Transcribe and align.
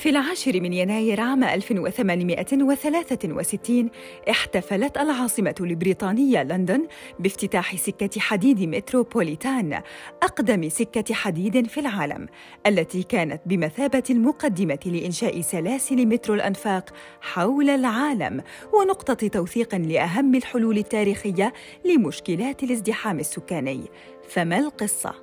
في 0.00 0.08
العاشر 0.08 0.60
من 0.60 0.72
يناير 0.72 1.20
عام 1.20 1.44
1863 1.44 3.90
احتفلت 4.30 4.98
العاصمة 4.98 5.54
البريطانية 5.60 6.42
لندن 6.42 6.86
بافتتاح 7.18 7.76
سكة 7.76 8.20
حديد 8.20 8.60
متروبوليتان 8.60 9.82
أقدم 10.22 10.68
سكة 10.68 11.14
حديد 11.14 11.66
في 11.66 11.80
العالم 11.80 12.26
التي 12.66 13.02
كانت 13.02 13.40
بمثابة 13.46 14.02
المقدمة 14.10 14.78
لإنشاء 14.86 15.40
سلاسل 15.40 16.06
مترو 16.06 16.34
الأنفاق 16.34 16.90
حول 17.20 17.70
العالم 17.70 18.42
ونقطة 18.72 19.28
توثيق 19.28 19.74
لأهم 19.74 20.34
الحلول 20.34 20.78
التاريخية 20.78 21.52
لمشكلات 21.84 22.62
الازدحام 22.62 23.18
السكاني 23.18 23.80
فما 24.28 24.58
القصة؟ 24.58 25.14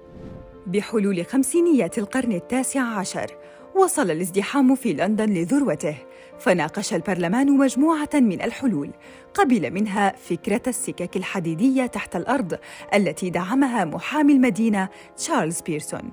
بحلول 0.67 1.25
خمسينيات 1.25 1.97
القرن 1.97 2.31
التاسع 2.31 2.81
عشر 2.81 3.37
وصل 3.77 4.11
الازدحام 4.11 4.75
في 4.75 4.93
لندن 4.93 5.33
لذروته 5.33 5.95
فناقش 6.39 6.93
البرلمان 6.93 7.57
مجموعة 7.57 8.09
من 8.13 8.41
الحلول 8.41 8.91
قبل 9.33 9.71
منها 9.71 10.15
فكرة 10.15 10.61
السكك 10.67 11.17
الحديدية 11.17 11.85
تحت 11.85 12.15
الأرض 12.15 12.57
التي 12.93 13.29
دعمها 13.29 13.85
محامي 13.85 14.33
المدينة 14.33 14.89
تشارلز 15.17 15.61
بيرسون. 15.61 16.11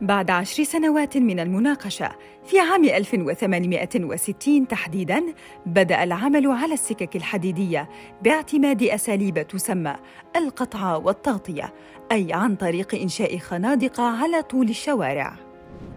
بعد 0.00 0.30
عشر 0.30 0.62
سنوات 0.64 1.16
من 1.16 1.40
المناقشة 1.40 2.10
في 2.44 2.60
عام 2.60 2.84
1860 2.84 4.68
تحديداً 4.68 5.22
بدأ 5.66 6.04
العمل 6.04 6.46
على 6.46 6.74
السكك 6.74 7.16
الحديدية 7.16 7.88
باعتماد 8.22 8.82
أساليب 8.82 9.46
تسمى 9.48 9.96
القطع 10.36 10.96
والتغطية 10.96 11.72
أي 12.12 12.32
عن 12.32 12.56
طريق 12.56 12.94
إنشاء 12.94 13.38
خنادق 13.38 14.00
على 14.00 14.42
طول 14.42 14.68
الشوارع. 14.68 15.49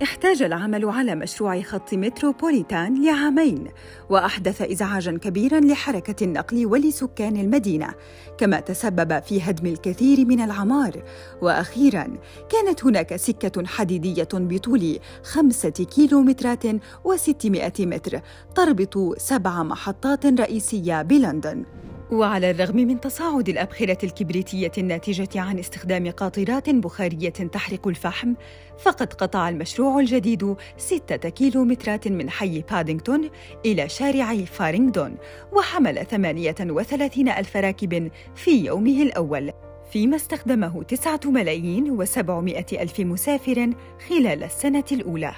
احتاج 0.04 0.42
العمل 0.44 0.86
على 0.86 1.16
مشروع 1.16 1.62
خط 1.62 1.94
متروبوليتان 1.94 3.06
لعامين 3.06 3.68
وأحدث 4.10 4.62
ازعاجا 4.62 5.18
كبيرا 5.18 5.60
لحركة 5.60 6.24
النقل 6.24 6.66
ولسكان 6.66 7.38
المدينة 7.38 7.94
كما 8.38 8.60
تسبب 8.60 9.24
في 9.24 9.42
هدم 9.42 9.68
الكثير 9.68 10.26
من 10.26 10.42
العمار. 10.42 11.04
وأخيرا 11.42 12.08
كانت 12.50 12.86
هناك 12.86 13.16
سكة 13.16 13.66
حديدية 13.66 14.28
بطول 14.34 15.00
خمسة 15.24 15.70
كيلومترات 15.70 16.64
وستمائة 17.04 17.86
متر 17.86 18.22
تربط 18.56 19.18
سبع 19.18 19.64
محطات 19.64 20.26
رئيسية 20.26 21.02
بلندن. 21.02 21.66
وعلى 22.14 22.52
الرغم 22.52 22.76
من 22.76 23.00
تصاعد 23.00 23.50
الأبخرة 23.50 23.98
الكبريتية 24.04 24.72
الناتجة 24.78 25.42
عن 25.42 25.60
استخدام 25.60 26.12
قاطرات 26.12 26.70
بخارية 26.70 27.30
تحرق 27.30 27.88
الفحم، 27.88 28.34
فقد 28.80 29.14
قطع 29.14 29.50
المشروع 29.50 30.00
الجديد 30.00 30.56
ستة 30.78 31.30
كيلومترات 31.30 32.08
من 32.08 32.30
حي 32.30 32.64
بادينغتون 32.72 33.30
إلى 33.66 33.90
شارع 33.90 34.36
فارينغدون، 34.36 35.18
وحمل 35.52 36.06
38 36.06 37.30
ألف 37.30 37.58
راكب 37.58 38.12
في 38.36 38.66
يومه 38.66 39.02
الأول، 39.02 39.52
فيما 39.92 40.16
استخدمه 40.16 40.84
تسعة 40.84 41.22
ملايين 41.26 41.92
وسبعمائة 41.92 42.82
ألف 42.82 43.00
مسافر 43.00 43.70
خلال 44.10 44.44
السنة 44.44 44.86
الأولى. 44.92 45.34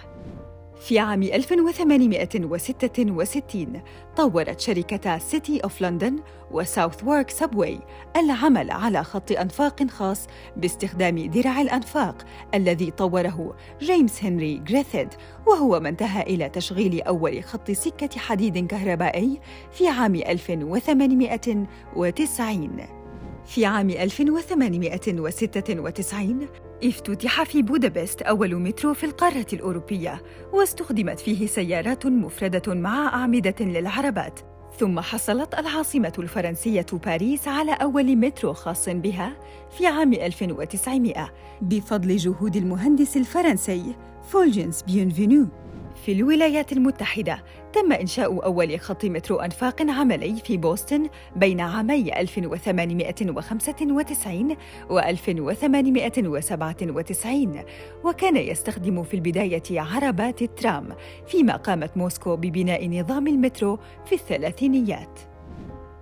في 0.85 0.99
عام 0.99 1.23
1866 1.23 3.81
طورت 4.17 4.59
شركتا 4.59 5.17
سيتي 5.17 5.59
أوف 5.59 5.81
لندن 5.81 6.19
وساوث 6.51 7.03
وورك 7.03 7.29
سبواي 7.29 7.79
العمل 8.17 8.71
على 8.71 9.03
خط 9.03 9.31
أنفاق 9.31 9.87
خاص 9.87 10.27
باستخدام 10.57 11.29
درع 11.29 11.61
الأنفاق 11.61 12.25
الذي 12.53 12.91
طوره 12.91 13.55
جيمس 13.81 14.23
هنري 14.23 14.57
جريثيد 14.57 15.07
وهو 15.47 15.79
ما 15.79 15.89
انتهى 15.89 16.21
إلى 16.21 16.49
تشغيل 16.49 17.01
أول 17.01 17.43
خط 17.43 17.71
سكة 17.71 18.19
حديد 18.19 18.67
كهربائي 18.67 19.39
في 19.71 19.87
عام 19.87 20.15
1890 20.15 22.87
في 23.45 23.65
عام 23.65 23.89
1896 23.89 26.47
افتتح 26.83 27.43
في 27.43 27.61
بودابست 27.61 28.21
أول 28.21 28.55
مترو 28.55 28.93
في 28.93 29.05
القارة 29.05 29.45
الأوروبية 29.53 30.21
واستخدمت 30.53 31.19
فيه 31.19 31.47
سيارات 31.47 32.05
مفردة 32.05 32.73
مع 32.73 33.07
أعمدة 33.07 33.55
للعربات. 33.61 34.39
ثم 34.79 34.99
حصلت 34.99 35.53
العاصمة 35.53 36.13
الفرنسية 36.19 36.85
باريس 37.05 37.47
على 37.47 37.73
أول 37.73 38.15
مترو 38.15 38.53
خاص 38.53 38.89
بها 38.89 39.37
في 39.77 39.87
عام 39.87 40.13
1900 40.13 41.29
بفضل 41.61 42.17
جهود 42.17 42.55
المهندس 42.55 43.17
الفرنسي 43.17 43.95
فولجنس 44.29 44.81
بيونفينو 44.83 45.47
في 46.03 46.11
الولايات 46.11 46.71
المتحدة 46.71 47.43
تم 47.73 47.91
إنشاء 47.91 48.45
أول 48.45 48.79
خط 48.79 49.05
مترو 49.05 49.37
أنفاق 49.37 49.81
عملي 49.81 50.35
في 50.35 50.57
بوسطن 50.57 51.09
بين 51.35 51.59
عامي 51.59 52.19
1895 52.19 54.57
و 54.89 54.99
1897 54.99 57.59
وكان 58.03 58.37
يستخدم 58.37 59.03
في 59.03 59.13
البداية 59.13 59.63
عربات 59.71 60.41
الترام 60.41 60.87
فيما 61.27 61.55
قامت 61.55 61.97
موسكو 61.97 62.35
ببناء 62.35 62.89
نظام 62.89 63.27
المترو 63.27 63.79
في 64.05 64.15
الثلاثينيات. 64.15 65.34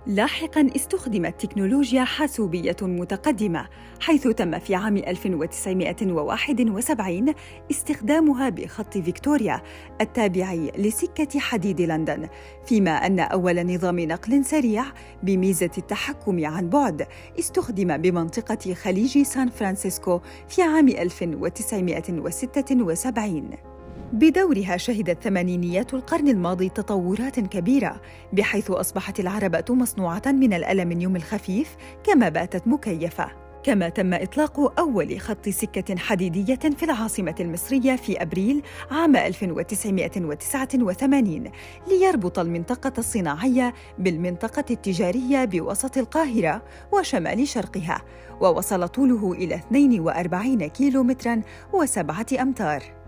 لاحقا 0.06 0.70
استخدمت 0.76 1.46
تكنولوجيا 1.46 2.04
حاسوبية 2.04 2.76
متقدمة 2.82 3.68
حيث 4.00 4.28
تم 4.28 4.58
في 4.58 4.74
عام 4.74 4.96
1971 4.96 7.34
استخدامها 7.70 8.48
بخط 8.48 8.98
فيكتوريا 8.98 9.62
التابع 10.00 10.54
لسكة 10.78 11.38
حديد 11.38 11.80
لندن 11.80 12.28
فيما 12.66 12.90
أن 12.90 13.20
أول 13.20 13.74
نظام 13.74 14.00
نقل 14.00 14.44
سريع 14.44 14.84
بميزة 15.22 15.70
التحكم 15.78 16.46
عن 16.46 16.68
بعد 16.68 17.06
استخدم 17.38 17.96
بمنطقة 17.96 18.74
خليج 18.74 19.22
سان 19.22 19.48
فرانسيسكو 19.48 20.20
في 20.48 20.62
عام 20.62 20.88
1976 20.88 23.73
بدورها 24.14 24.76
شهدت 24.76 25.22
ثمانينيات 25.22 25.94
القرن 25.94 26.28
الماضي 26.28 26.68
تطورات 26.68 27.40
كبيرة 27.40 28.00
بحيث 28.32 28.70
أصبحت 28.70 29.20
العربة 29.20 29.64
مصنوعة 29.70 30.22
من 30.26 30.52
الألمنيوم 30.52 31.16
الخفيف 31.16 31.76
كما 32.04 32.28
باتت 32.28 32.68
مكيفة. 32.68 33.28
كما 33.62 33.88
تم 33.88 34.14
إطلاق 34.14 34.80
أول 34.80 35.20
خط 35.20 35.48
سكة 35.48 35.96
حديدية 35.96 36.54
في 36.54 36.82
العاصمة 36.82 37.34
المصرية 37.40 37.96
في 37.96 38.22
أبريل 38.22 38.62
عام 38.90 39.16
1989 39.16 41.50
ليربط 41.88 42.38
المنطقة 42.38 42.92
الصناعية 42.98 43.74
بالمنطقة 43.98 44.64
التجارية 44.70 45.44
بوسط 45.44 45.98
القاهرة 45.98 46.62
وشمال 46.92 47.48
شرقها 47.48 48.02
ووصل 48.40 48.88
طوله 48.88 49.32
إلى 49.32 49.54
42 49.54 50.66
كيلومتراً 50.66 51.42
وسبعة 51.72 52.26
أمتار. 52.40 53.03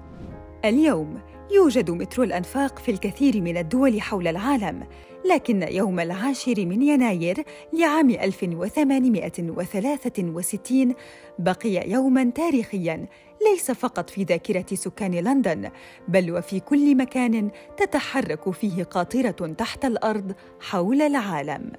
اليوم 0.67 1.21
يوجد 1.51 1.91
مترو 1.91 2.25
الأنفاق 2.25 2.79
في 2.79 2.91
الكثير 2.91 3.41
من 3.41 3.57
الدول 3.57 4.01
حول 4.01 4.29
العالم، 4.29 4.87
لكن 5.25 5.63
يوم 5.63 6.01
العاشر 6.01 6.67
من 6.67 6.83
يناير 6.83 7.45
لعام 7.73 8.11
1863 8.11 10.95
بقي 11.39 11.91
يوماً 11.91 12.25
تاريخياً 12.25 13.07
ليس 13.51 13.71
فقط 13.71 14.11
في 14.11 14.23
ذاكرة 14.23 14.67
سكان 14.75 15.15
لندن، 15.15 15.71
بل 16.09 16.33
وفي 16.33 16.61
كل 16.61 16.97
مكان 16.97 17.51
تتحرك 17.77 18.51
فيه 18.51 18.83
قاطرة 18.83 19.55
تحت 19.59 19.85
الأرض 19.85 20.33
حول 20.61 21.03
العالم. 21.03 21.73